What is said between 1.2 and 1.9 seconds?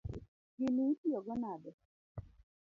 go nade?